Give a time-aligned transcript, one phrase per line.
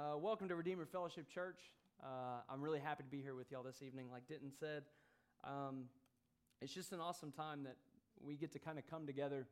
[0.00, 1.60] Uh, welcome to Redeemer Fellowship Church.
[2.02, 4.06] Uh, I'm really happy to be here with y'all this evening.
[4.10, 4.84] Like Denton said,
[5.44, 5.84] um,
[6.62, 7.76] it's just an awesome time that
[8.18, 9.46] we get to kind of come together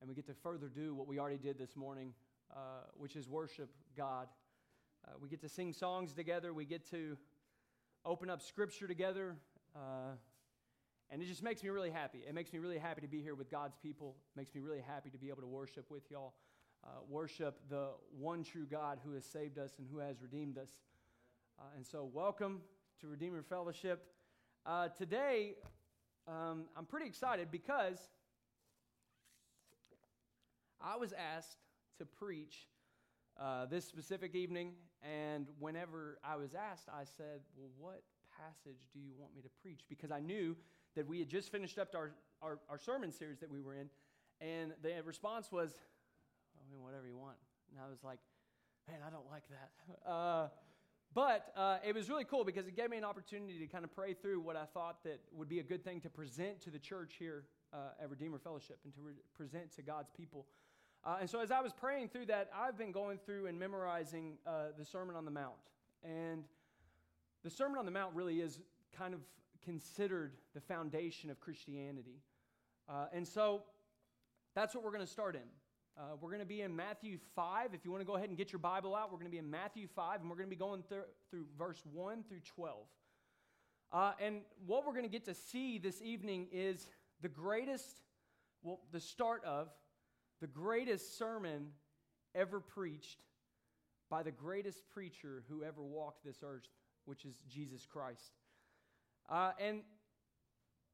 [0.00, 2.14] and we get to further do what we already did this morning,
[2.50, 4.26] uh, which is worship God.
[5.06, 6.52] Uh, we get to sing songs together.
[6.52, 7.16] We get to
[8.04, 9.36] open up Scripture together.
[9.76, 10.16] Uh,
[11.10, 12.24] and it just makes me really happy.
[12.28, 14.16] It makes me really happy to be here with God's people.
[14.34, 16.32] It makes me really happy to be able to worship with y'all
[16.86, 20.70] uh, worship the one true God who has saved us and who has redeemed us.
[21.58, 22.60] Uh, and so, welcome
[23.00, 24.06] to Redeemer Fellowship.
[24.64, 25.54] Uh, today,
[26.28, 27.98] um, I'm pretty excited because
[30.80, 31.58] I was asked
[31.98, 32.68] to preach
[33.40, 38.02] uh, this specific evening, and whenever I was asked, I said, Well, what
[38.38, 39.80] passage do you want me to preach?
[39.88, 40.56] Because I knew
[40.94, 42.12] that we had just finished up our,
[42.42, 43.88] our, our sermon series that we were in,
[44.40, 45.74] and the response was,
[46.66, 47.36] I mean, whatever you want.
[47.70, 48.18] And I was like,
[48.88, 49.70] man, I don't like that.
[50.10, 50.48] Uh,
[51.14, 53.94] but uh, it was really cool because it gave me an opportunity to kind of
[53.94, 56.78] pray through what I thought that would be a good thing to present to the
[56.78, 60.46] church here uh, at Redeemer Fellowship and to re- present to God's people.
[61.04, 64.36] Uh, and so as I was praying through that, I've been going through and memorizing
[64.46, 65.54] uh, the Sermon on the Mount.
[66.04, 66.44] And
[67.44, 68.58] the Sermon on the Mount really is
[68.96, 69.20] kind of
[69.64, 72.20] considered the foundation of Christianity.
[72.88, 73.62] Uh, and so
[74.54, 75.42] that's what we're going to start in.
[75.98, 77.72] Uh, we're going to be in Matthew 5.
[77.72, 79.38] If you want to go ahead and get your Bible out, we're going to be
[79.38, 82.76] in Matthew 5, and we're going to be going th- through verse 1 through 12.
[83.92, 86.86] Uh, and what we're going to get to see this evening is
[87.22, 88.02] the greatest,
[88.62, 89.68] well, the start of
[90.42, 91.68] the greatest sermon
[92.34, 93.22] ever preached
[94.10, 96.68] by the greatest preacher who ever walked this earth,
[97.06, 98.32] which is Jesus Christ.
[99.30, 99.80] Uh, and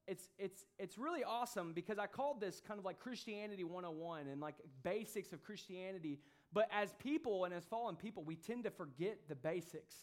[0.07, 4.41] it's, it's, it's really awesome because I called this kind of like Christianity 101 and
[4.41, 6.19] like basics of Christianity.
[6.53, 9.95] But as people and as fallen people, we tend to forget the basics.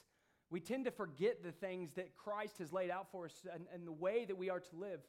[0.49, 3.85] We tend to forget the things that Christ has laid out for us and, and
[3.85, 5.01] the way that we are to live.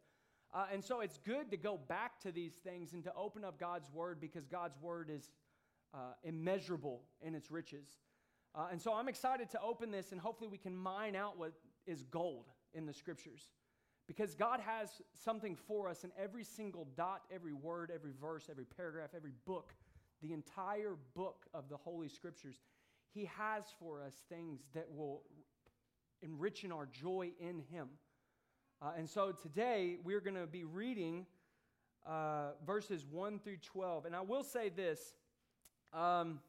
[0.52, 3.58] Uh, and so it's good to go back to these things and to open up
[3.58, 5.30] God's word because God's word is
[5.94, 7.86] uh, immeasurable in its riches.
[8.54, 11.52] Uh, and so I'm excited to open this and hopefully we can mine out what
[11.86, 13.42] is gold in the scriptures.
[14.10, 18.64] Because God has something for us in every single dot, every word, every verse, every
[18.64, 19.72] paragraph, every book,
[20.20, 22.56] the entire book of the Holy Scriptures.
[23.14, 25.22] He has for us things that will
[26.22, 27.86] enrich in our joy in Him.
[28.82, 31.24] Uh, and so today we're going to be reading
[32.04, 34.06] uh, verses 1 through 12.
[34.06, 35.14] And I will say this
[35.92, 36.40] um,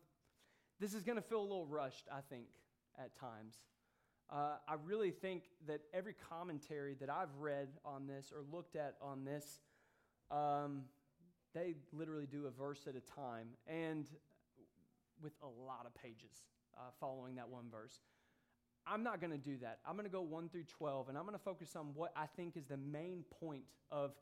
[0.79, 2.47] this is going to feel a little rushed, I think,
[2.97, 3.53] at times.
[4.31, 8.95] Uh, I really think that every commentary that I've read on this or looked at
[9.01, 9.59] on this,
[10.29, 10.83] um,
[11.53, 14.07] they literally do a verse at a time and
[15.21, 16.45] with a lot of pages
[16.77, 17.99] uh, following that one verse.
[18.87, 19.79] I'm not going to do that.
[19.85, 22.25] I'm going to go 1 through 12, and I'm going to focus on what I
[22.25, 24.13] think is the main point of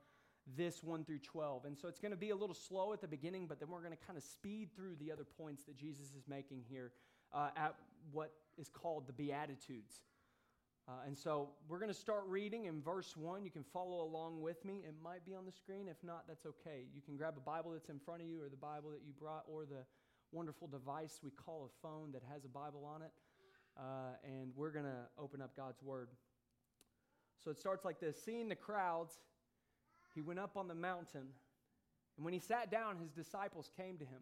[0.57, 1.65] this 1 through 12.
[1.65, 3.81] And so it's going to be a little slow at the beginning, but then we're
[3.81, 6.91] going to kind of speed through the other points that Jesus is making here
[7.33, 7.75] uh, at
[8.11, 10.01] what is called the Beatitudes.
[10.87, 13.43] Uh, and so we're going to start reading in verse 1.
[13.43, 14.81] You can follow along with me.
[14.87, 15.87] It might be on the screen.
[15.87, 16.85] If not, that's okay.
[16.95, 19.13] You can grab a Bible that's in front of you, or the Bible that you
[19.19, 19.85] brought, or the
[20.31, 23.11] wonderful device we call a phone that has a Bible on it.
[23.77, 26.09] Uh, and we're going to open up God's Word.
[27.43, 29.13] So it starts like this Seeing the crowds,
[30.15, 31.27] he went up on the mountain.
[32.17, 34.21] And when he sat down, his disciples came to him.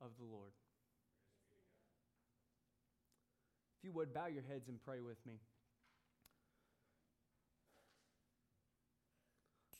[0.00, 0.52] of the Lord.
[3.78, 5.34] If you would, bow your heads and pray with me.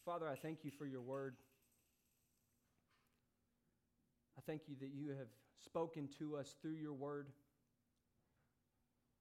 [0.08, 1.36] Father, I thank you for your word.
[4.38, 5.28] I thank you that you have
[5.62, 7.26] spoken to us through your word.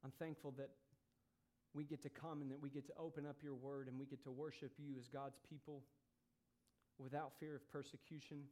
[0.05, 0.69] I'm thankful that
[1.73, 4.05] we get to come and that we get to open up your word and we
[4.05, 5.83] get to worship you as God's people
[6.97, 8.43] without fear of persecution,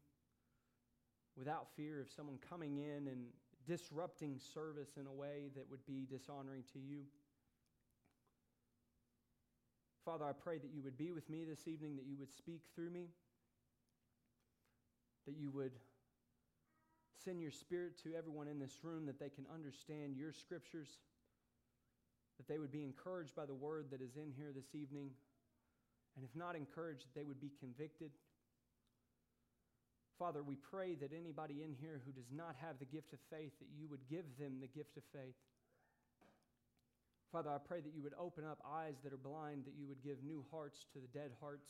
[1.37, 3.25] without fear of someone coming in and
[3.67, 7.01] disrupting service in a way that would be dishonoring to you.
[10.05, 12.61] Father, I pray that you would be with me this evening, that you would speak
[12.75, 13.07] through me,
[15.25, 15.71] that you would
[17.23, 20.99] send your spirit to everyone in this room, that they can understand your scriptures,
[22.37, 25.09] that they would be encouraged by the word that is in here this evening,
[26.15, 28.11] and if not encouraged, that they would be convicted.
[30.17, 33.51] Father, we pray that anybody in here who does not have the gift of faith,
[33.59, 35.35] that you would give them the gift of faith.
[37.31, 40.01] Father, I pray that you would open up eyes that are blind, that you would
[40.01, 41.67] give new hearts to the dead hearts.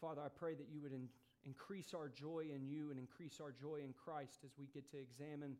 [0.00, 1.08] Father, I pray that you would in,
[1.44, 4.98] increase our joy in you and increase our joy in Christ as we get to
[4.98, 5.56] examine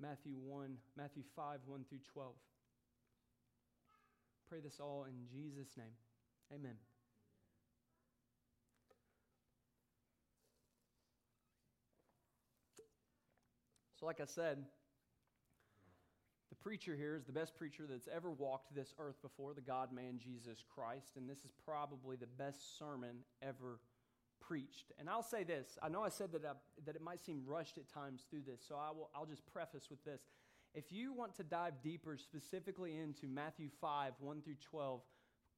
[0.00, 2.32] Matthew 1, Matthew 5, 1 through 12.
[4.48, 5.96] Pray this all in Jesus' name.
[6.54, 6.76] Amen.
[13.98, 14.58] So, like I said,
[16.50, 19.92] the preacher here is the best preacher that's ever walked this earth before, the God
[19.92, 23.80] man Jesus Christ, and this is probably the best sermon ever
[24.40, 24.92] preached.
[24.98, 26.52] And I'll say this I know I said that, I,
[26.86, 29.88] that it might seem rushed at times through this, so I will, I'll just preface
[29.90, 30.22] with this.
[30.74, 35.02] If you want to dive deeper specifically into Matthew 5, 1 through 12,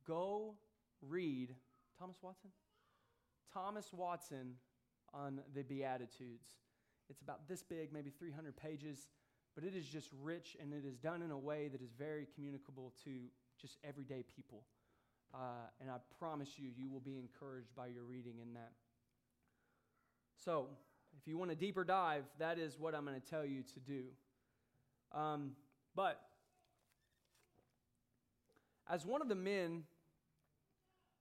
[0.07, 0.57] go
[1.01, 1.55] read
[1.99, 2.51] Thomas Watson?
[3.53, 4.57] Thomas Watson
[5.15, 6.51] on the Beatitudes.
[7.09, 9.09] It's about this big, maybe 300 pages,
[9.55, 12.27] but it is just rich and it is done in a way that is very
[12.35, 13.11] communicable to
[13.61, 14.63] just everyday people.
[15.35, 18.73] Uh, and I promise you, you will be encouraged by your reading in that.
[20.45, 20.69] So,
[21.19, 23.81] if you want a deeper dive, that is what I'm going to tell you to
[23.81, 24.03] do.
[25.13, 25.53] Um,
[25.95, 26.21] but,
[28.89, 29.83] as one of the men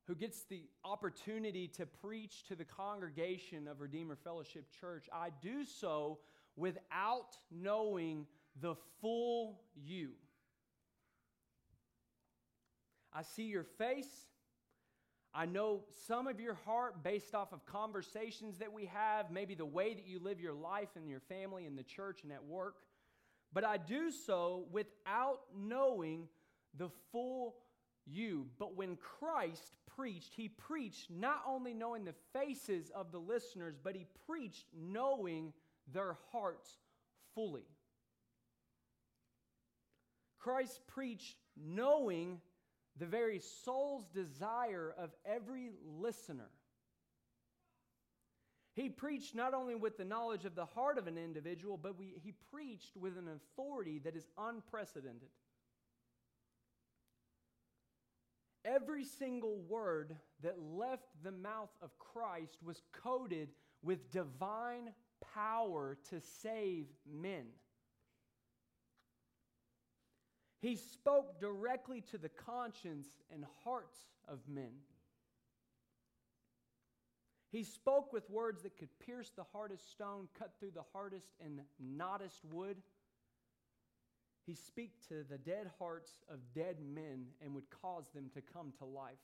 [0.08, 5.66] who gets the opportunity to preach to the congregation of Redeemer Fellowship Church, I do
[5.66, 6.20] so
[6.56, 8.28] without knowing
[8.62, 10.12] the full you.
[13.12, 14.28] I see your face.
[15.34, 19.66] I know some of your heart based off of conversations that we have, maybe the
[19.66, 22.76] way that you live your life in your family, in the church, and at work.
[23.52, 26.28] But I do so without knowing
[26.78, 27.56] the full
[28.06, 28.48] you.
[28.60, 33.96] But when Christ preached, he preached not only knowing the faces of the listeners, but
[33.96, 35.54] he preached knowing
[35.94, 36.70] their hearts
[37.34, 37.66] fully.
[40.40, 42.40] Christ preached knowing
[42.98, 46.50] the very soul's desire of every listener.
[48.76, 52.14] He preached not only with the knowledge of the heart of an individual, but we,
[52.22, 55.30] he preached with an authority that is unprecedented.
[58.66, 63.50] Every single word that left the mouth of Christ was coded
[63.84, 64.92] with divine
[65.36, 67.46] power to save men.
[70.62, 74.72] He spoke directly to the conscience and hearts of men.
[77.52, 81.62] He spoke with words that could pierce the hardest stone, cut through the hardest and
[81.80, 82.78] knottest wood.
[84.46, 88.72] He speak to the dead hearts of dead men and would cause them to come
[88.78, 89.18] to life.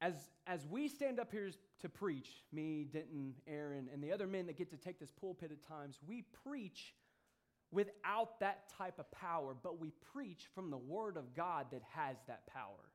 [0.00, 0.14] As,
[0.46, 1.50] as we stand up here
[1.80, 5.52] to preach, me, Denton, Aaron, and the other men that get to take this pulpit
[5.52, 6.94] at times, we preach
[7.70, 12.16] without that type of power, but we preach from the Word of God that has
[12.26, 12.90] that power.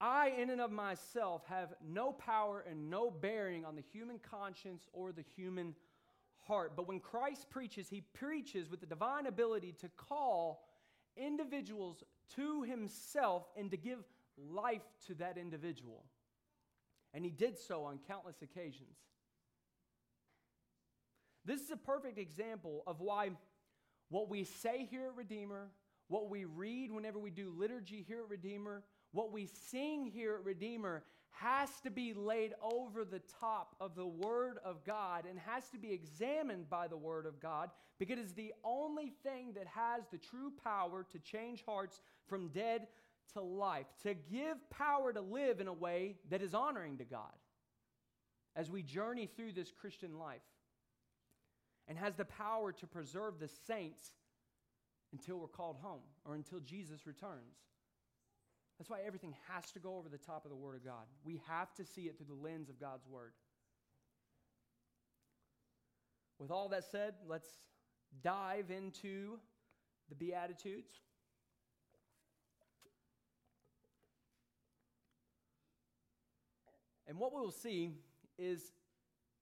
[0.00, 4.88] I, in and of myself, have no power and no bearing on the human conscience
[4.92, 5.74] or the human
[6.46, 6.72] heart.
[6.74, 10.64] But when Christ preaches, he preaches with the divine ability to call
[11.16, 12.02] individuals
[12.36, 13.98] to himself and to give
[14.50, 16.04] life to that individual.
[17.12, 18.96] And he did so on countless occasions.
[21.44, 23.30] This is a perfect example of why
[24.08, 25.68] what we say here at Redeemer,
[26.08, 30.44] what we read whenever we do liturgy here at Redeemer, what we sing here at
[30.44, 35.68] Redeemer has to be laid over the top of the Word of God and has
[35.70, 39.66] to be examined by the Word of God because it is the only thing that
[39.66, 42.88] has the true power to change hearts from dead
[43.32, 47.32] to life, to give power to live in a way that is honoring to God
[48.56, 50.40] as we journey through this Christian life
[51.88, 54.10] and has the power to preserve the saints
[55.12, 57.56] until we're called home or until Jesus returns.
[58.80, 61.04] That's why everything has to go over the top of the Word of God.
[61.22, 63.34] We have to see it through the lens of God's Word.
[66.38, 67.46] with all that said, let's
[68.22, 69.38] dive into
[70.08, 70.88] the Beatitudes.
[77.06, 77.90] And what we will see
[78.38, 78.72] is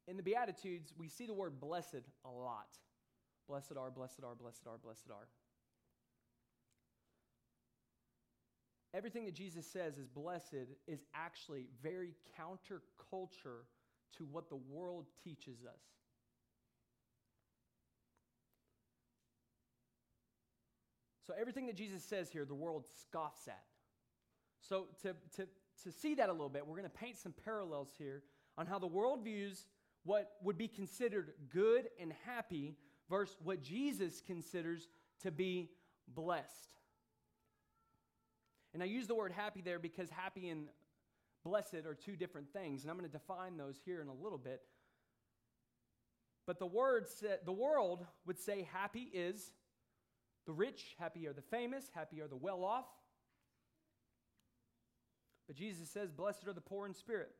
[0.09, 2.77] in the Beatitudes, we see the word blessed a lot.
[3.47, 5.29] Blessed are, blessed are, blessed are, blessed are.
[8.99, 13.63] Everything that Jesus says is blessed is actually very counterculture
[14.17, 15.81] to what the world teaches us.
[21.29, 23.63] So, everything that Jesus says here, the world scoffs at.
[24.61, 25.47] So, to, to,
[25.85, 28.25] to see that a little bit, we're going to paint some parallels here
[28.57, 29.67] on how the world views
[30.03, 32.75] what would be considered good and happy
[33.09, 34.89] versus what Jesus considers
[35.23, 35.71] to be
[36.09, 36.78] blessed.
[38.75, 40.69] And I use the word happy there because happy and
[41.45, 44.39] blessed are two different things, and I'm going to define those here in a little
[44.39, 44.61] bit.
[46.47, 47.07] But the word
[47.45, 49.53] the world would say happy is
[50.47, 52.87] the rich, happy are the famous, happy are the well off.
[55.47, 57.31] But Jesus says, Blessed are the poor in spirit.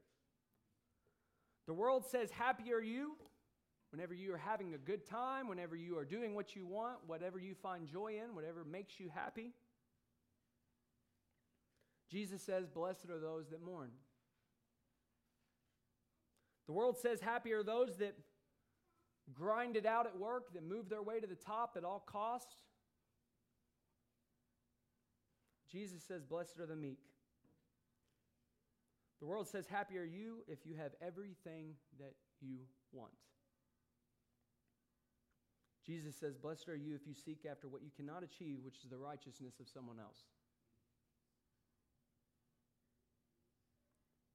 [1.67, 3.17] The world says, Happy are you
[3.91, 7.39] whenever you are having a good time, whenever you are doing what you want, whatever
[7.39, 9.53] you find joy in, whatever makes you happy.
[12.11, 13.91] Jesus says, Blessed are those that mourn.
[16.67, 18.15] The world says, Happy are those that
[19.33, 22.57] grind it out at work, that move their way to the top at all costs.
[25.71, 27.01] Jesus says, Blessed are the meek.
[29.21, 32.59] The world says, Happy are you if you have everything that you
[32.93, 33.13] want.
[35.87, 38.91] Jesus says, Blessed are you if you seek after what you cannot achieve, which is
[38.91, 40.25] the righteousness of someone else.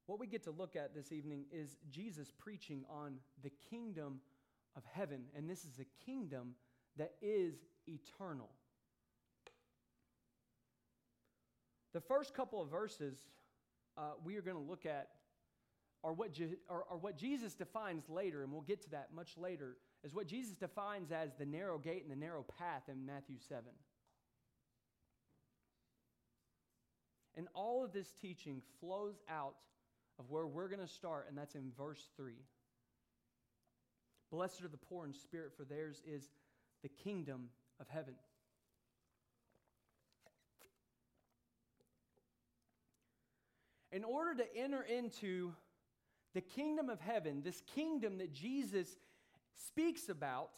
[0.06, 4.20] What we get to look at this evening is Jesus preaching on the kingdom
[4.76, 6.56] of heaven, and this is a kingdom
[6.98, 7.56] that is
[7.88, 8.50] eternal.
[11.94, 13.18] The first couple of verses
[13.98, 15.10] uh, we are going to look at
[16.04, 19.38] are what, Je- are, are what Jesus defines later, and we'll get to that much
[19.38, 23.38] later, is what Jesus defines as the narrow gate and the narrow path in Matthew
[23.48, 23.64] 7.
[27.36, 29.56] And all of this teaching flows out
[30.20, 32.34] of where we're going to start, and that's in verse 3.
[34.32, 36.30] Blessed are the poor in spirit, for theirs is
[36.82, 38.16] the kingdom of heaven.
[43.92, 45.54] In order to enter into
[46.34, 48.88] the kingdom of heaven, this kingdom that Jesus
[49.68, 50.50] speaks about,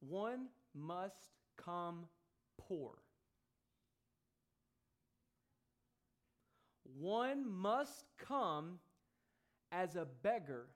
[0.00, 2.06] one must come
[2.58, 2.98] poor.
[6.98, 8.78] One must come
[9.72, 10.66] as a beggar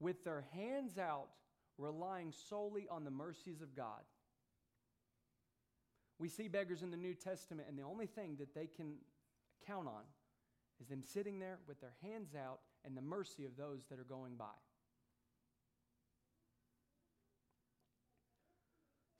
[0.00, 1.28] with their hands out,
[1.76, 4.02] relying solely on the mercies of God.
[6.18, 8.94] We see beggars in the New Testament, and the only thing that they can
[9.66, 10.02] count on
[10.80, 14.04] is them sitting there with their hands out and the mercy of those that are
[14.04, 14.46] going by.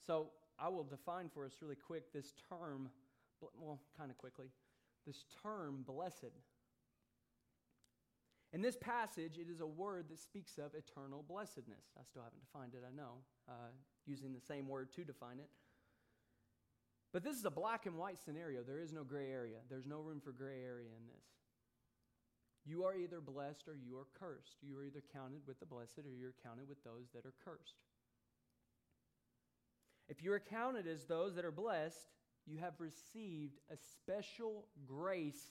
[0.07, 2.89] So, I will define for us really quick this term,
[3.61, 4.47] well, kind of quickly
[5.07, 6.35] this term blessed.
[8.53, 11.85] In this passage, it is a word that speaks of eternal blessedness.
[11.99, 13.73] I still haven't defined it, I know, uh,
[14.07, 15.51] using the same word to define it.
[17.13, 18.63] But this is a black and white scenario.
[18.63, 19.59] There is no gray area.
[19.69, 21.25] There's no room for gray area in this.
[22.67, 24.57] You are either blessed or you are cursed.
[24.63, 27.81] You are either counted with the blessed or you're counted with those that are cursed.
[30.09, 32.09] If you are counted as those that are blessed,
[32.49, 35.51] you have received a special grace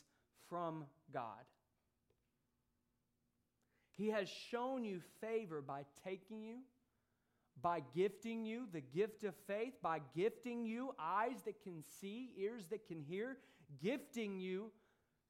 [0.49, 1.45] from God.
[3.97, 6.57] He has shown you favor by taking you,
[7.61, 12.67] by gifting you the gift of faith, by gifting you eyes that can see, ears
[12.67, 13.37] that can hear,
[13.81, 14.71] gifting you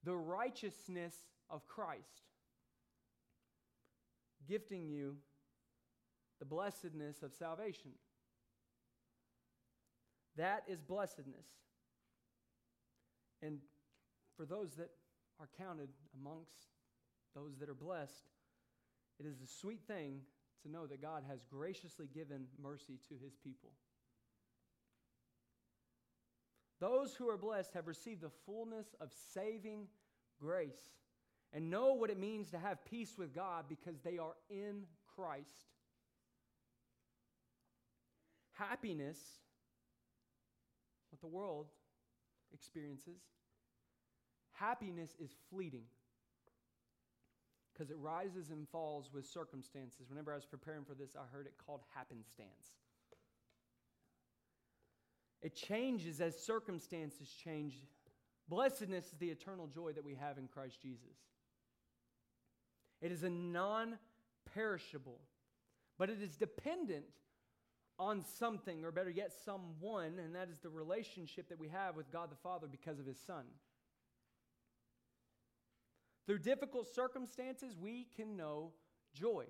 [0.04, 1.16] the righteousness
[1.50, 2.24] of Christ,
[4.48, 5.16] gifting you
[6.40, 7.92] the blessedness of salvation.
[10.38, 11.48] That is blessedness.
[13.42, 13.60] And
[14.36, 14.92] for those that
[15.40, 15.90] are counted
[16.20, 16.68] amongst
[17.36, 18.30] those that are blessed,
[19.20, 20.22] it is a sweet thing
[20.64, 23.72] to know that God has graciously given mercy to his people.
[26.80, 29.88] Those who are blessed have received the fullness of saving
[30.40, 30.92] grace
[31.54, 34.84] and know what it means to have peace with God because they are in
[35.16, 35.74] Christ.
[38.54, 39.18] Happiness
[41.18, 41.68] what the world
[42.54, 43.20] experiences.
[44.54, 45.86] Happiness is fleeting.
[47.74, 50.10] because it rises and falls with circumstances.
[50.10, 52.74] Whenever I was preparing for this, I heard it called happenstance.
[55.44, 57.76] It changes as circumstances change.
[58.50, 61.18] Blessedness is the eternal joy that we have in Christ Jesus.
[63.00, 64.00] It is a non
[64.56, 65.20] perishable,
[66.00, 67.06] but it is dependent
[68.00, 72.12] on something, or better yet, someone, and that is the relationship that we have with
[72.12, 73.44] God the Father because of His Son.
[76.26, 78.74] Through difficult circumstances, we can know
[79.14, 79.46] joy.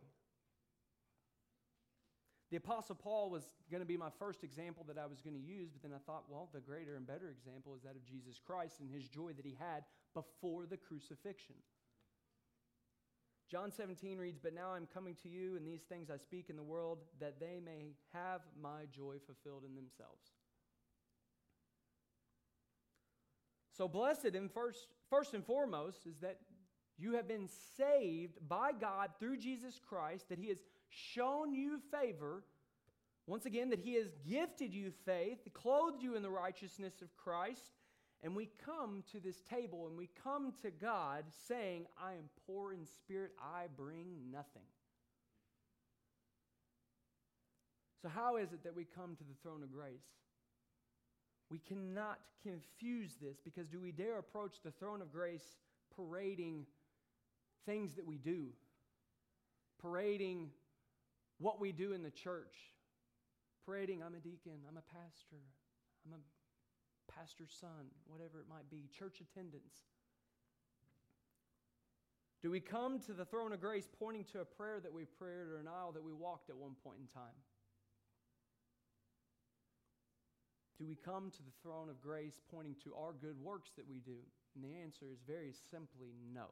[2.50, 5.42] The Apostle Paul was going to be my first example that I was going to
[5.42, 8.40] use, but then I thought, well, the greater and better example is that of Jesus
[8.40, 11.56] Christ and his joy that he had before the crucifixion.
[13.50, 16.58] John 17 reads, But now I'm coming to you, and these things I speak in
[16.58, 20.32] the world, that they may have my joy fulfilled in themselves.
[23.78, 26.40] So, blessed and first, first and foremost is that
[26.98, 32.44] you have been saved by God through Jesus Christ, that He has shown you favor.
[33.28, 37.77] Once again, that He has gifted you faith, clothed you in the righteousness of Christ,
[38.24, 42.74] and we come to this table and we come to God saying, I am poor
[42.74, 44.64] in spirit, I bring nothing.
[48.02, 50.06] So, how is it that we come to the throne of grace?
[51.50, 55.56] We cannot confuse this because do we dare approach the throne of grace
[55.96, 56.66] parading
[57.66, 58.48] things that we do,
[59.82, 60.50] parading
[61.40, 62.56] what we do in the church,
[63.66, 65.42] parading, I'm a deacon, I'm a pastor,
[66.06, 66.37] I'm a
[67.14, 69.88] pastor's son, whatever it might be, church attendance?
[72.42, 75.48] Do we come to the throne of grace pointing to a prayer that we prayed
[75.48, 77.36] or an aisle that we walked at one point in time?
[80.78, 84.00] Do we come to the throne of grace pointing to our good works that we
[84.00, 84.20] do?
[84.54, 86.46] And the answer is very simply no.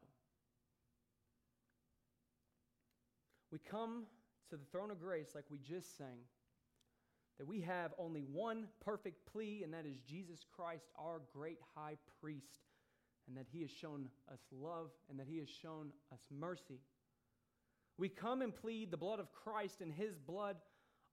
[3.52, 4.06] We come
[4.50, 6.18] to the throne of grace like we just sang
[7.38, 11.96] that we have only one perfect plea, and that is Jesus Christ, our great high
[12.20, 12.64] priest,
[13.28, 16.80] and that he has shown us love and that he has shown us mercy.
[17.98, 20.56] We come and plead the blood of Christ and his blood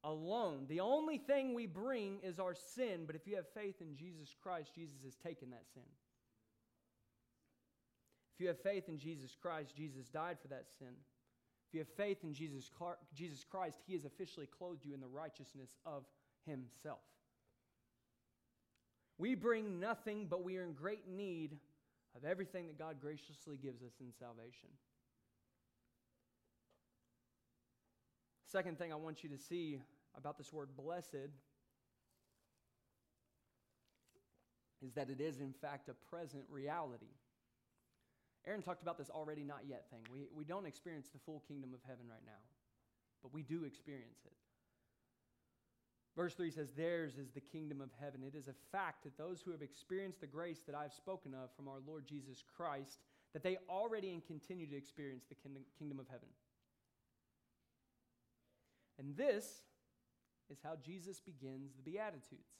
[0.04, 0.66] alone.
[0.68, 4.36] The only thing we bring is our sin, but if you have faith in Jesus
[4.42, 5.84] Christ, Jesus has taken that sin.
[8.36, 10.96] If you have faith in Jesus Christ, Jesus died for that sin.
[11.74, 12.70] If you have faith in Jesus,
[13.16, 16.04] Jesus Christ, He has officially clothed you in the righteousness of
[16.46, 17.00] Himself.
[19.18, 21.58] We bring nothing, but we are in great need
[22.16, 24.70] of everything that God graciously gives us in salvation.
[28.46, 29.82] Second thing I want you to see
[30.16, 31.32] about this word blessed
[34.86, 37.16] is that it is, in fact, a present reality.
[38.46, 40.02] Aaron talked about this already not yet thing.
[40.12, 42.44] We, we don't experience the full kingdom of heaven right now,
[43.22, 44.34] but we do experience it.
[46.16, 48.22] Verse 3 says, Theirs is the kingdom of heaven.
[48.22, 51.50] It is a fact that those who have experienced the grace that I've spoken of
[51.56, 53.00] from our Lord Jesus Christ,
[53.34, 55.36] that they already and continue to experience the
[55.80, 56.28] kingdom of heaven.
[59.00, 59.64] And this
[60.52, 62.60] is how Jesus begins the Beatitudes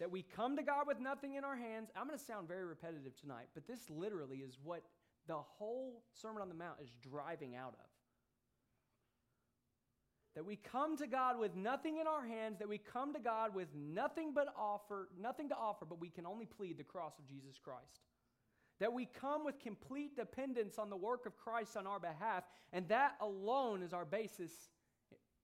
[0.00, 1.90] that we come to God with nothing in our hands.
[1.94, 4.82] I'm going to sound very repetitive tonight, but this literally is what
[5.28, 7.86] the whole Sermon on the Mount is driving out of.
[10.34, 13.54] That we come to God with nothing in our hands, that we come to God
[13.54, 17.28] with nothing but offer, nothing to offer, but we can only plead the cross of
[17.28, 18.06] Jesus Christ.
[18.78, 22.88] That we come with complete dependence on the work of Christ on our behalf, and
[22.88, 24.52] that alone is our basis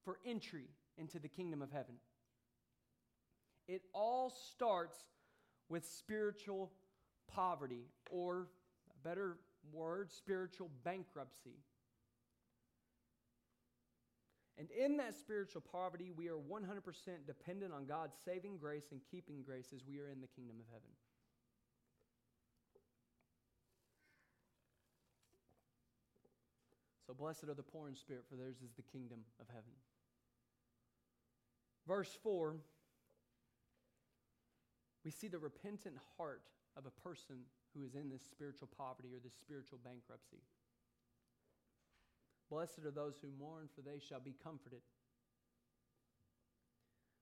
[0.02, 1.96] for entry into the kingdom of heaven.
[3.68, 4.96] It all starts
[5.68, 6.72] with spiritual
[7.28, 8.48] poverty, or
[8.90, 9.38] a better
[9.72, 11.58] word, spiritual bankruptcy.
[14.58, 16.62] And in that spiritual poverty, we are 100%
[17.26, 20.66] dependent on God's saving grace and keeping grace as we are in the kingdom of
[20.68, 20.88] heaven.
[27.06, 29.70] So, blessed are the poor in spirit, for theirs is the kingdom of heaven.
[31.86, 32.56] Verse 4
[35.06, 36.42] we see the repentant heart
[36.76, 37.36] of a person
[37.72, 40.42] who is in this spiritual poverty or this spiritual bankruptcy.
[42.50, 44.80] Blessed are those who mourn, for they shall be comforted.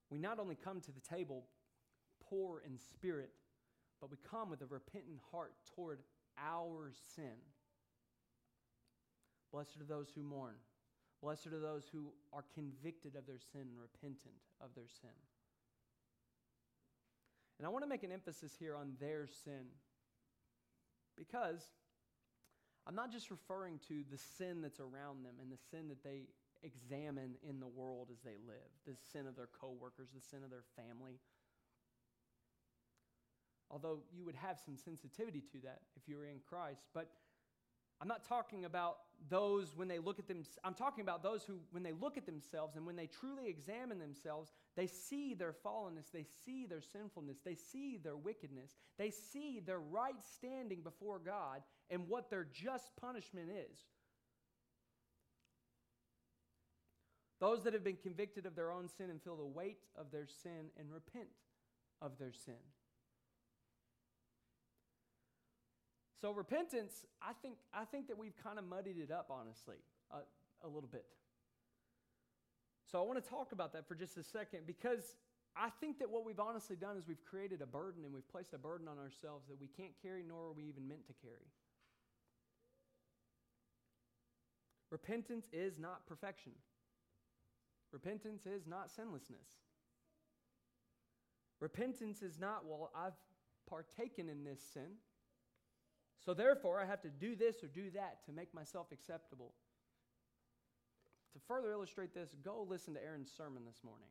[0.08, 1.44] We not only come to the table
[2.30, 3.32] poor in spirit,
[4.00, 5.98] but we come with a repentant heart toward
[6.38, 7.36] our sin.
[9.52, 10.54] Blessed are those who mourn.
[11.20, 15.10] Blessed are those who are convicted of their sin and repentant of their sin.
[17.58, 19.66] And I want to make an emphasis here on their sin
[21.16, 21.62] because
[22.86, 26.22] I'm not just referring to the sin that's around them and the sin that they
[26.62, 30.50] examine in the world as they live the sin of their coworkers, the sin of
[30.50, 31.20] their family.
[33.70, 36.82] Although you would have some sensitivity to that if you were in Christ.
[36.92, 37.10] But
[38.00, 38.98] I'm not talking about
[39.30, 40.42] those when they look at them.
[40.64, 43.98] I'm talking about those who, when they look at themselves and when they truly examine
[43.98, 49.60] themselves, they see their fallenness, they see their sinfulness, they see their wickedness, they see
[49.64, 53.78] their right standing before God and what their just punishment is.
[57.40, 60.26] Those that have been convicted of their own sin and feel the weight of their
[60.42, 61.28] sin and repent
[62.00, 62.54] of their sin.
[66.24, 69.76] So repentance, I think, I think that we've kind of muddied it up, honestly,
[70.10, 70.20] uh,
[70.62, 71.04] a little bit.
[72.90, 75.16] So I want to talk about that for just a second because
[75.54, 78.54] I think that what we've honestly done is we've created a burden and we've placed
[78.54, 81.52] a burden on ourselves that we can't carry nor are we even meant to carry.
[84.90, 86.52] Repentance is not perfection.
[87.92, 89.60] Repentance is not sinlessness.
[91.60, 93.12] Repentance is not, well, I've
[93.68, 94.96] partaken in this sin.
[96.24, 99.52] So therefore, I have to do this or do that to make myself acceptable.
[101.34, 104.08] To further illustrate this, go listen to Aaron's sermon this morning.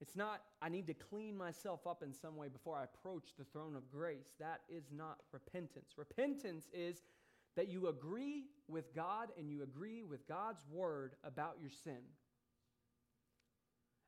[0.00, 3.44] It's not, I need to clean myself up in some way before I approach the
[3.44, 4.34] throne of grace.
[4.38, 5.92] That is not repentance.
[5.96, 7.02] Repentance is
[7.56, 12.02] that you agree with God and you agree with God's word about your sin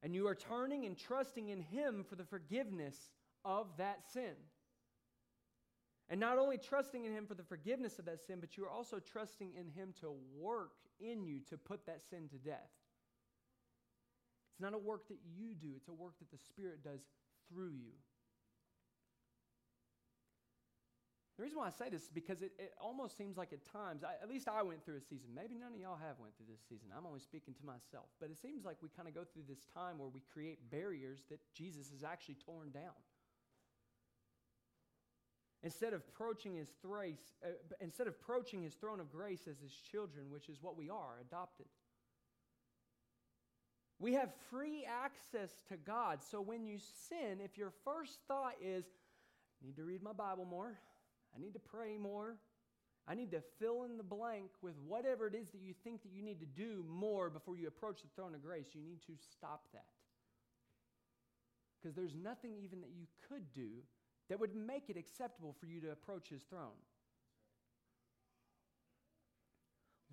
[0.02, 2.96] and you are turning and trusting in Him for the forgiveness
[3.44, 4.34] of that sin.
[6.08, 8.70] And not only trusting in Him for the forgiveness of that sin, but you are
[8.70, 12.70] also trusting in Him to work in you to put that sin to death.
[14.52, 17.00] It's not a work that you do, it's a work that the Spirit does
[17.48, 17.92] through you.
[21.37, 24.05] The reason why I say this is because it, it almost seems like at times,
[24.05, 25.31] I, at least I went through a season.
[25.35, 26.88] Maybe none of y'all have went through this season.
[26.97, 28.12] I'm only speaking to myself.
[28.21, 31.25] But it seems like we kind of go through this time where we create barriers
[31.31, 33.01] that Jesus has actually torn down.
[35.62, 37.49] Instead of approaching his thrace, uh,
[37.81, 41.16] instead of approaching his throne of grace as his children, which is what we are,
[41.21, 41.66] adopted.
[43.99, 46.18] We have free access to God.
[46.21, 48.85] So when you sin, if your first thought is,
[49.62, 50.77] I need to read my Bible more,
[51.35, 52.37] I need to pray more.
[53.09, 56.12] I need to fill in the blank with whatever it is that you think that
[56.12, 58.66] you need to do more before you approach the throne of grace.
[58.75, 59.85] You need to stop that.
[61.81, 63.83] Because there's nothing even that you could do
[64.29, 66.79] that would make it acceptable for you to approach his throne.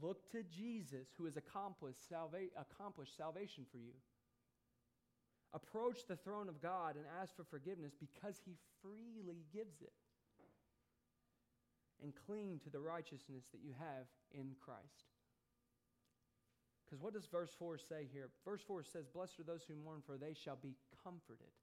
[0.02, 3.94] Look to Jesus, who has accomplished, salva- accomplished salvation for you.
[5.54, 9.94] Approach the throne of God and ask for forgiveness because he freely gives it
[12.04, 15.10] and cling to the righteousness that you have in Christ.
[16.86, 18.30] Because what does verse 4 say here?
[18.44, 21.54] Verse 4 says, Blessed are those who mourn, for they shall be comforted.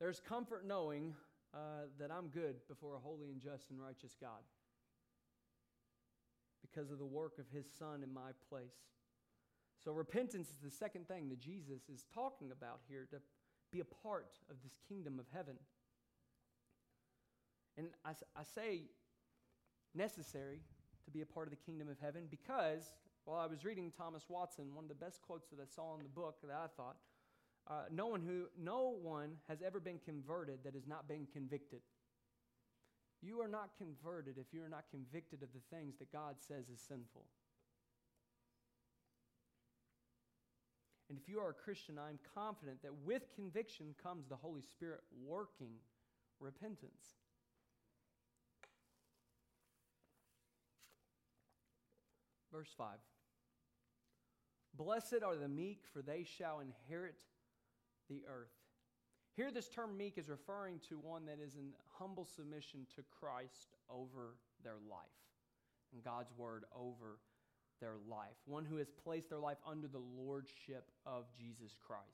[0.00, 1.14] There's comfort knowing
[1.54, 4.42] uh, that I'm good before a holy and just and righteous God
[6.60, 8.74] because of the work of his Son in my place.
[9.82, 13.18] So, repentance is the second thing that Jesus is talking about here to
[13.70, 15.56] be a part of this kingdom of heaven.
[17.76, 18.82] And I, I say
[19.94, 20.60] necessary
[21.04, 24.24] to be a part of the kingdom of heaven because while I was reading Thomas
[24.28, 26.96] Watson, one of the best quotes that I saw in the book that I thought,
[27.68, 31.80] uh, no, one who, no one has ever been converted that has not been convicted.
[33.22, 36.68] You are not converted if you are not convicted of the things that God says
[36.68, 37.24] is sinful.
[41.08, 45.00] And if you are a Christian, I'm confident that with conviction comes the Holy Spirit
[45.24, 45.74] working
[46.40, 47.18] repentance.
[52.56, 52.86] Verse 5
[54.74, 57.20] Blessed are the meek, for they shall inherit
[58.08, 58.54] the earth.
[59.34, 63.74] Here, this term meek is referring to one that is in humble submission to Christ
[63.90, 65.00] over their life
[65.92, 67.18] and God's word over
[67.82, 68.36] their life.
[68.46, 72.04] One who has placed their life under the lordship of Jesus Christ.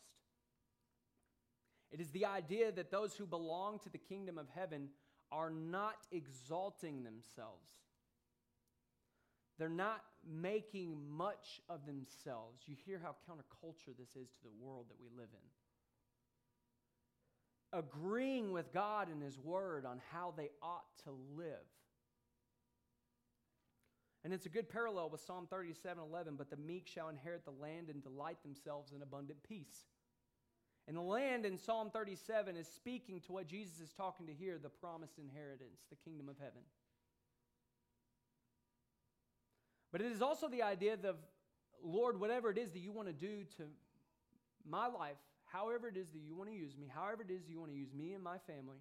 [1.93, 4.89] It is the idea that those who belong to the kingdom of heaven
[5.31, 7.71] are not exalting themselves
[9.59, 12.63] they're not making much of themselves.
[12.67, 15.49] You hear how counterculture this is to the world that we live in.
[17.79, 21.47] Agreeing with God and His Word on how they ought to live.
[24.25, 26.35] And it's a good parallel with Psalm 37 11.
[26.37, 29.87] But the meek shall inherit the land and delight themselves in abundant peace.
[30.87, 34.59] And the land in Psalm 37 is speaking to what Jesus is talking to here
[34.59, 36.63] the promised inheritance, the kingdom of heaven.
[39.93, 41.17] But it is also the idea of,
[41.85, 43.65] Lord, whatever it is that you want to do to
[44.67, 47.61] my life, however it is that you want to use me, however it is you
[47.61, 48.79] want to use me and my family,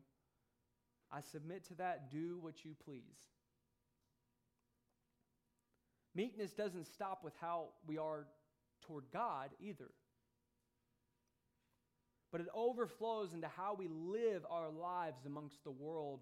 [1.11, 2.09] I submit to that.
[2.09, 3.01] Do what you please.
[6.15, 8.25] Meekness doesn't stop with how we are
[8.81, 9.91] toward God either,
[12.31, 16.21] but it overflows into how we live our lives amongst the world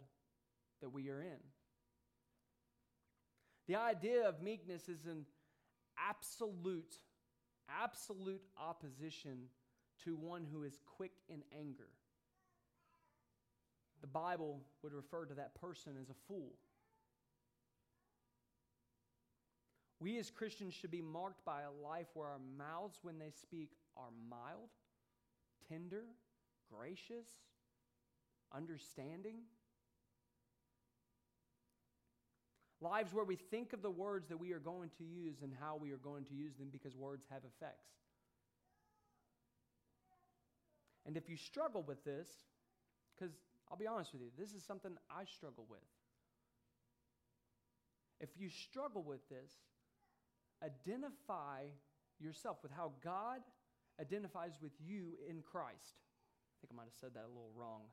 [0.82, 1.38] that we are in.
[3.70, 5.28] The idea of meekness is an
[5.96, 6.96] absolute,
[7.70, 9.44] absolute opposition
[10.04, 11.90] to one who is quick in anger.
[14.02, 16.54] The Bible would refer to that person as a fool.
[20.00, 23.74] We as Christians should be marked by a life where our mouths, when they speak,
[23.96, 24.70] are mild,
[25.70, 26.06] tender,
[26.76, 27.28] gracious,
[28.52, 29.42] understanding.
[32.82, 35.76] Lives where we think of the words that we are going to use and how
[35.76, 37.90] we are going to use them because words have effects.
[41.06, 42.30] And if you struggle with this,
[43.18, 43.34] because
[43.70, 45.80] I'll be honest with you, this is something I struggle with.
[48.22, 49.52] If you struggle with this,
[50.64, 51.64] identify
[52.20, 53.40] yourself with how God
[54.00, 55.96] identifies with you in Christ.
[55.96, 57.84] I think I might have said that a little wrong.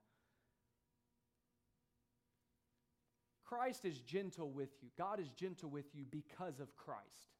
[3.46, 4.88] Christ is gentle with you.
[4.98, 7.36] God is gentle with you because of Christ.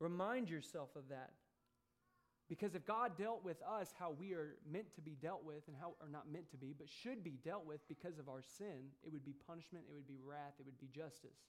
[0.00, 1.30] Remind yourself of that.
[2.48, 5.76] Because if God dealt with us how we are meant to be dealt with, and
[5.80, 8.92] how, are not meant to be, but should be dealt with because of our sin,
[9.02, 11.40] it would be punishment, it would be wrath, it would be justice.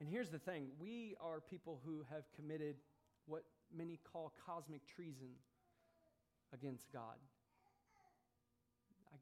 [0.00, 2.76] And here's the thing we are people who have committed
[3.26, 3.42] what
[3.74, 5.30] many call cosmic treason
[6.52, 7.16] against God.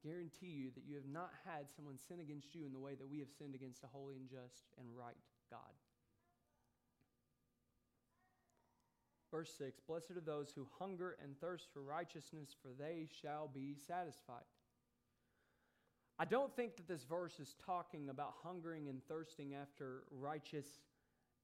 [0.04, 3.08] Guarantee you that you have not had someone sin against you in the way that
[3.08, 5.16] we have sinned against a holy and just and right
[5.50, 5.60] God.
[9.30, 13.74] Verse 6 Blessed are those who hunger and thirst for righteousness, for they shall be
[13.86, 14.44] satisfied.
[16.18, 20.66] I don't think that this verse is talking about hungering and thirsting after righteous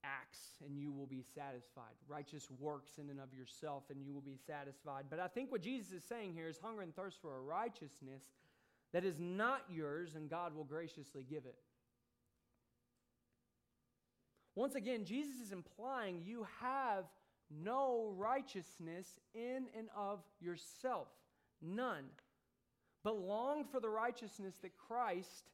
[0.05, 4.21] acts and you will be satisfied, righteous works in and of yourself and you will
[4.21, 5.07] be satisfied.
[5.11, 8.23] But I think what Jesus is saying here is hunger and thirst for a righteousness
[8.93, 11.57] that is not yours and God will graciously give it.
[14.55, 17.05] Once again, Jesus is implying you have
[17.51, 21.09] no righteousness in and of yourself.
[21.63, 22.05] None.
[23.05, 25.51] But long for the righteousness that Christ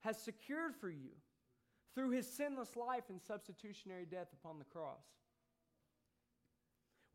[0.00, 1.10] has secured for you
[1.94, 5.04] through his sinless life and substitutionary death upon the cross.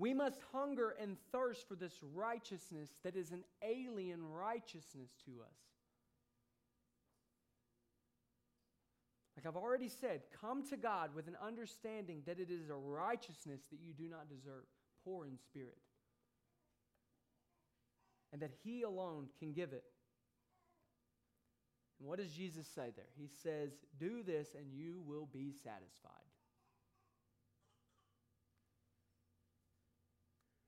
[0.02, 5.60] We must hunger and thirst for this righteousness that is an alien righteousness to us.
[9.38, 13.62] Like I've already said, come to God with an understanding that it is a righteousness
[13.70, 14.64] that you do not deserve,
[15.06, 15.78] poor in spirit,
[18.34, 19.84] and that He alone can give it.
[22.00, 23.06] And what does Jesus say there?
[23.16, 26.31] He says, Do this and you will be satisfied.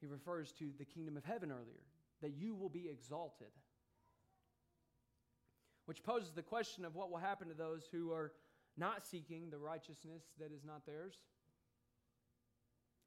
[0.04, 1.80] He refers to the kingdom of heaven earlier,
[2.22, 3.48] that you will be exalted.
[5.86, 8.34] Which poses the question of what will happen to those who are
[8.76, 11.14] not seeking the righteousness that is not theirs.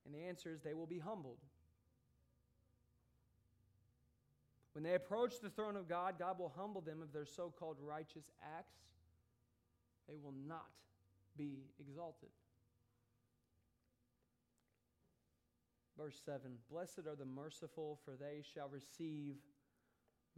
[0.07, 1.37] And the answer is they will be humbled.
[4.73, 7.77] When they approach the throne of God, God will humble them of their so called
[7.87, 8.79] righteous acts.
[10.09, 10.65] They will not
[11.37, 12.31] be exalted.
[15.99, 19.37] Verse 7 Blessed are the merciful, for they shall receive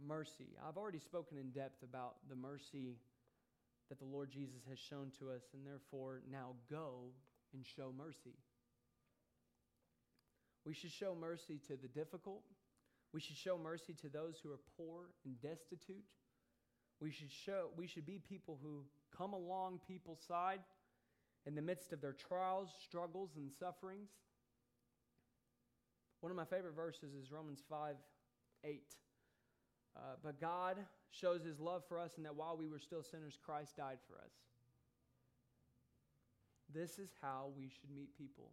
[0.05, 0.55] mercy.
[0.67, 2.97] I've already spoken in depth about the mercy
[3.89, 7.11] that the Lord Jesus has shown to us, and therefore now go
[7.53, 8.37] and show mercy.
[10.65, 12.43] We should show mercy to the difficult,
[13.13, 16.05] we should show mercy to those who are poor and destitute.
[17.01, 18.83] We should show we should be people who
[19.17, 20.59] come along people's side
[21.45, 24.09] in the midst of their trials, struggles, and sufferings.
[26.21, 27.95] One of my favorite verses is Romans 5
[28.65, 28.81] 8.
[29.95, 30.77] Uh, but God
[31.11, 34.15] shows his love for us in that while we were still sinners, Christ died for
[34.15, 34.31] us.
[36.73, 38.51] This is how we should meet people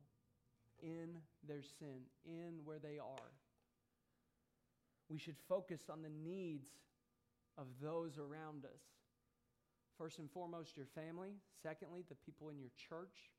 [0.83, 3.33] in their sin, in where they are.
[5.11, 6.68] We should focus on the needs
[7.59, 8.81] of those around us.
[9.98, 11.35] First and foremost, your family.
[11.62, 13.31] Secondly, the people in your church.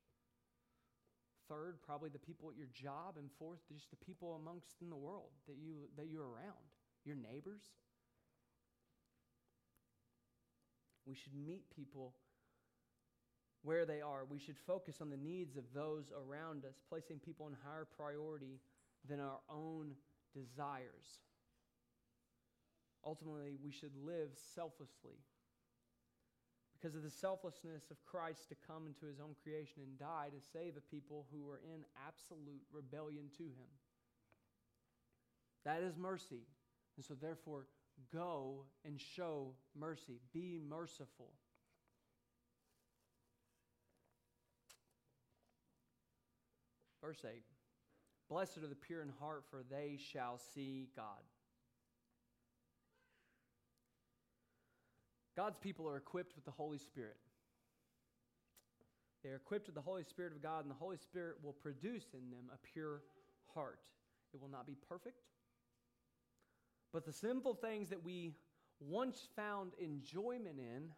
[1.48, 3.16] Third, probably the people at your job.
[3.18, 6.68] And fourth, just the people amongst in the world that, you, that you're around,
[7.04, 7.62] your neighbors.
[11.06, 12.14] We should meet people
[13.62, 14.24] where they are.
[14.28, 18.60] We should focus on the needs of those around us, placing people in higher priority
[19.08, 19.92] than our own
[20.34, 21.20] desires.
[23.04, 25.16] Ultimately, we should live selflessly
[26.80, 30.40] because of the selflessness of Christ to come into his own creation and die to
[30.52, 33.70] save a people who were in absolute rebellion to him.
[35.64, 36.46] That is mercy.
[36.96, 37.66] And so, therefore,
[38.12, 40.20] go and show mercy.
[40.32, 41.32] Be merciful.
[47.02, 47.42] Verse 8
[48.28, 51.22] Blessed are the pure in heart, for they shall see God.
[55.38, 57.14] God's people are equipped with the Holy Spirit.
[59.22, 62.06] They are equipped with the Holy Spirit of God, and the Holy Spirit will produce
[62.12, 63.02] in them a pure
[63.54, 63.78] heart.
[64.34, 65.22] It will not be perfect,
[66.92, 68.34] but the sinful things that we
[68.80, 70.90] once found enjoyment in,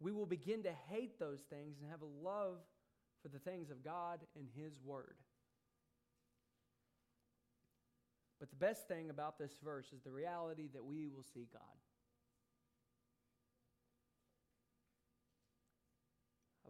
[0.00, 2.56] we will begin to hate those things and have a love
[3.22, 5.14] for the things of God and His Word.
[8.40, 11.62] But the best thing about this verse is the reality that we will see God.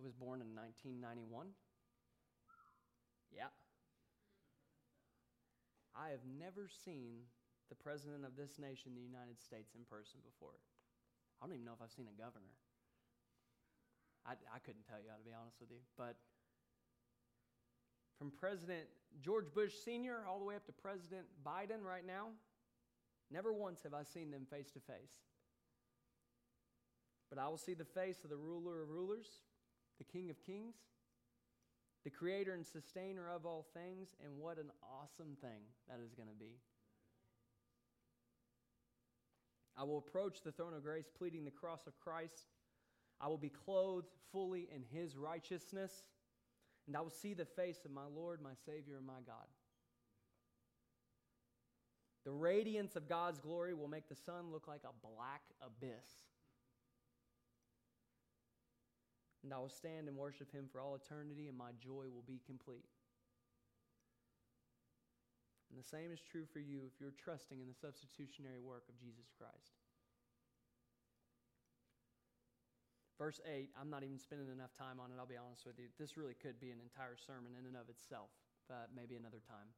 [0.00, 1.52] I was born in 1991.
[3.28, 3.52] Yeah.
[5.92, 7.28] I have never seen
[7.68, 10.56] the president of this nation, the United States, in person before.
[11.36, 12.48] I don't even know if I've seen a governor.
[14.24, 15.84] I, I couldn't tell you, to be honest with you.
[16.00, 16.16] But
[18.16, 18.88] from President
[19.20, 20.24] George Bush Sr.
[20.24, 22.32] all the way up to President Biden right now,
[23.28, 25.20] never once have I seen them face to face.
[27.28, 29.28] But I will see the face of the ruler of rulers,
[30.00, 30.74] the King of kings,
[32.02, 36.28] the creator and sustainer of all things, and what an awesome thing that is going
[36.28, 36.56] to be.
[39.76, 42.46] I will approach the throne of grace pleading the cross of Christ.
[43.20, 45.92] I will be clothed fully in his righteousness
[46.90, 49.46] and I will see the face of my Lord, my Savior, and my God.
[52.24, 56.08] The radiance of God's glory will make the sun look like a black abyss.
[59.42, 62.40] And I will stand and worship him for all eternity, and my joy will be
[62.44, 62.84] complete.
[65.70, 68.98] And the same is true for you if you're trusting in the substitutionary work of
[68.98, 69.78] Jesus Christ.
[73.16, 75.92] Verse 8, I'm not even spending enough time on it, I'll be honest with you.
[76.00, 78.32] This really could be an entire sermon in and of itself,
[78.66, 79.68] but maybe another time.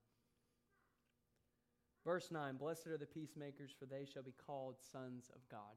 [2.07, 5.75] Verse 9 Blessed are the peacemakers, for they shall be called sons of God.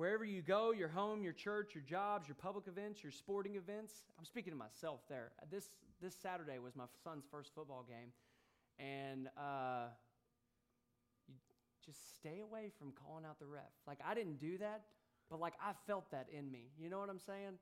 [0.00, 3.92] Wherever you go, your home, your church, your jobs, your public events, your sporting events,
[4.18, 5.30] I'm speaking to myself there.
[5.50, 5.68] This,
[6.00, 8.08] this Saturday was my son's first football game,
[8.78, 9.88] and uh,
[11.84, 13.68] just stay away from calling out the ref.
[13.86, 14.84] Like, I didn't do that,
[15.28, 16.70] but like, I felt that in me.
[16.78, 17.58] You know what I'm saying?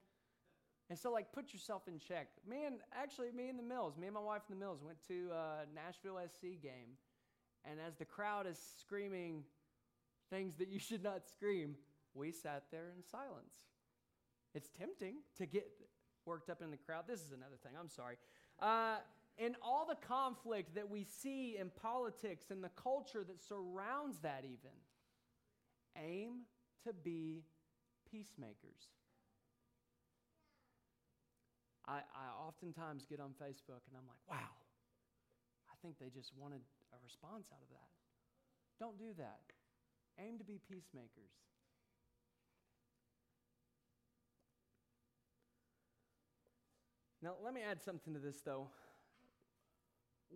[0.90, 2.29] And so, like, put yourself in check.
[2.48, 5.33] Man, actually, me and the Mills, me and my wife in the Mills went to
[5.33, 6.94] a Nashville SC game.
[7.64, 9.42] And as the crowd is screaming
[10.31, 11.74] things that you should not scream,
[12.14, 13.55] we sat there in silence.
[14.55, 15.68] It's tempting to get
[16.25, 17.05] worked up in the crowd.
[17.07, 17.73] This is another thing.
[17.79, 18.16] I'm sorry.
[18.61, 18.97] Uh,
[19.62, 24.77] all the conflict that we see in politics and the culture that surrounds that, even,
[25.97, 26.42] aim
[26.87, 27.44] to be
[28.11, 28.90] peacemakers.
[31.87, 34.53] I, I oftentimes get on Facebook and I'm like, wow,
[35.71, 36.61] I think they just wanted
[36.92, 37.90] a response out of that.
[38.79, 39.40] Don't do that.
[40.21, 41.33] Aim to be peacemakers.
[47.20, 48.68] Now, let me add something to this, though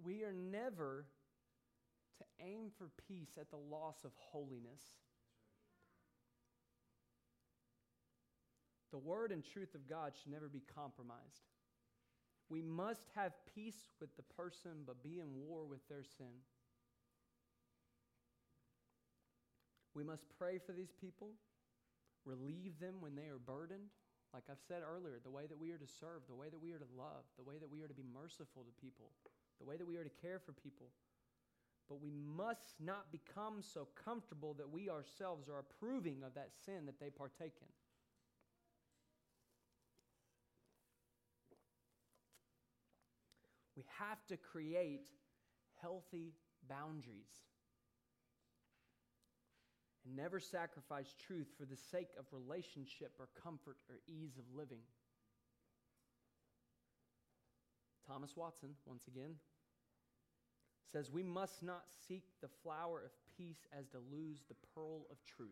[0.03, 1.07] we are never
[2.19, 4.83] to aim for peace at the loss of holiness.
[8.91, 11.49] The word and truth of God should never be compromised.
[12.49, 16.43] We must have peace with the person, but be in war with their sin.
[19.95, 21.31] We must pray for these people,
[22.25, 23.91] relieve them when they are burdened.
[24.33, 26.73] Like I've said earlier, the way that we are to serve, the way that we
[26.73, 29.13] are to love, the way that we are to be merciful to people
[29.63, 30.89] the way that we are to care for people.
[31.89, 36.87] But we must not become so comfortable that we ourselves are approving of that sin
[36.87, 37.69] that they partake in.
[43.77, 45.09] We have to create
[45.81, 46.35] healthy
[46.69, 47.31] boundaries
[50.05, 54.83] and never sacrifice truth for the sake of relationship or comfort or ease of living.
[58.07, 59.37] Thomas Watson, once again,
[60.91, 65.17] says, We must not seek the flower of peace as to lose the pearl of
[65.25, 65.51] truth.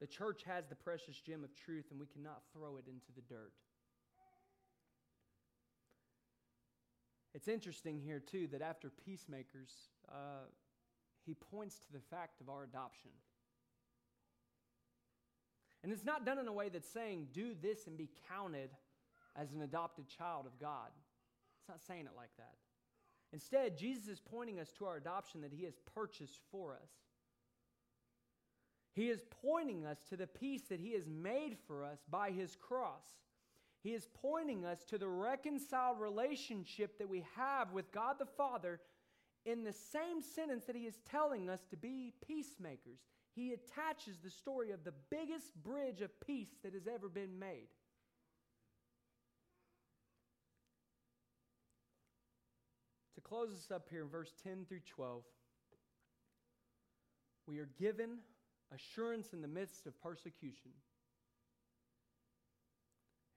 [0.00, 3.22] The church has the precious gem of truth, and we cannot throw it into the
[3.22, 3.52] dirt.
[7.34, 9.70] It's interesting here, too, that after peacemakers,
[10.10, 10.48] uh,
[11.30, 13.12] he points to the fact of our adoption.
[15.84, 18.70] And it's not done in a way that's saying, do this and be counted
[19.36, 20.88] as an adopted child of God.
[21.60, 22.54] It's not saying it like that.
[23.32, 26.90] Instead, Jesus is pointing us to our adoption that he has purchased for us.
[28.92, 32.56] He is pointing us to the peace that he has made for us by his
[32.56, 33.04] cross.
[33.84, 38.80] He is pointing us to the reconciled relationship that we have with God the Father
[39.44, 43.00] in the same sentence that he is telling us to be peacemakers.
[43.34, 47.68] He attaches the story of the biggest bridge of peace that has ever been made.
[53.14, 55.22] To close us up here in verse 10 through 12,
[57.46, 58.18] we are given
[58.74, 60.70] assurance in the midst of persecution.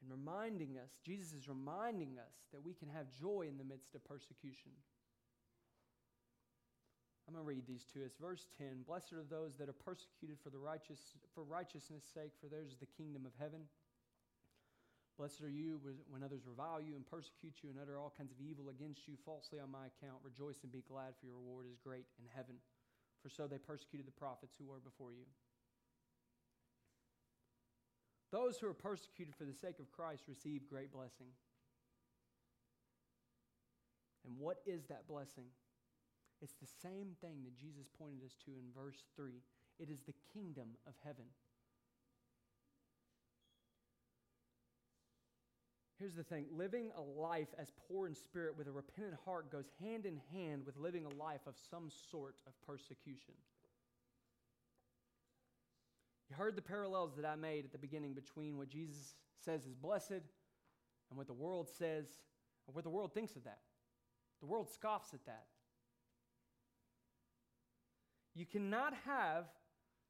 [0.01, 3.95] And reminding us, Jesus is reminding us that we can have joy in the midst
[3.95, 4.73] of persecution.
[7.27, 8.11] I'm going to read these to us.
[8.19, 12.47] Verse 10 Blessed are those that are persecuted for, the righteous, for righteousness' sake, for
[12.47, 13.63] theirs is the kingdom of heaven.
[15.17, 18.41] Blessed are you when others revile you and persecute you and utter all kinds of
[18.41, 20.19] evil against you falsely on my account.
[20.25, 22.57] Rejoice and be glad, for your reward is great in heaven.
[23.21, 25.23] For so they persecuted the prophets who were before you.
[28.33, 31.29] Those who are persecuted for the sake of Christ receive great blessing.
[34.25, 35.45] And what is that blessing?
[36.43, 39.31] It's the same thing that Jesus pointed us to in verse 3.
[39.79, 41.23] It is the kingdom of heaven.
[45.97, 49.69] Here's the thing living a life as poor in spirit with a repentant heart goes
[49.79, 53.35] hand in hand with living a life of some sort of persecution.
[56.29, 59.15] You heard the parallels that I made at the beginning between what Jesus
[59.45, 62.07] says is blessed and what the world says,
[62.67, 63.59] or what the world thinks of that.
[64.41, 65.45] The world scoffs at that.
[68.35, 69.45] You cannot have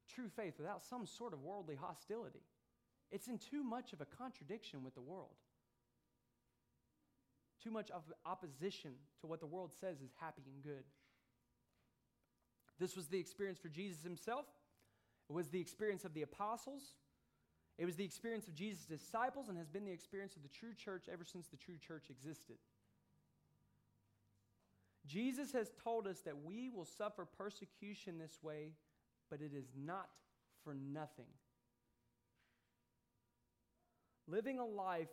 [0.08, 2.42] true faith without some sort of worldly hostility.
[3.10, 5.36] It's in too much of a contradiction with the world.
[7.62, 10.84] Too much of opposition to what the world says is happy and good.
[12.78, 14.46] This was the experience for Jesus himself.
[15.30, 16.82] It was the experience of the apostles.
[17.78, 20.74] It was the experience of Jesus' disciples and has been the experience of the true
[20.74, 22.56] church ever since the true church existed.
[25.06, 28.72] Jesus has told us that we will suffer persecution this way,
[29.30, 30.08] but it is not
[30.62, 31.26] for nothing.
[34.26, 35.08] Living a life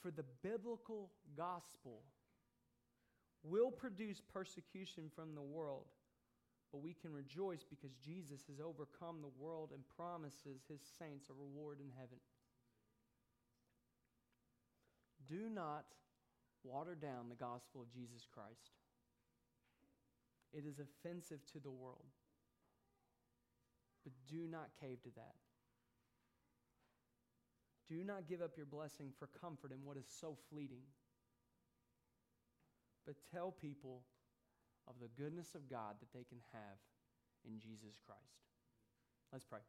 [0.00, 2.02] for the biblical gospel
[3.42, 5.86] will produce persecution from the world,
[6.70, 11.32] but we can rejoice because Jesus has overcome the world and promises his saints a
[11.32, 12.18] reward in heaven.
[15.28, 15.86] Do not
[16.66, 18.74] water down the gospel of Jesus Christ.
[20.52, 22.10] It is offensive to the world.
[24.04, 25.34] But do not cave to that.
[27.88, 30.82] Do not give up your blessing for comfort in what is so fleeting.
[33.06, 34.02] But tell people
[34.88, 36.78] of the goodness of God that they can have
[37.44, 38.42] in Jesus Christ.
[39.32, 39.60] Let's pray.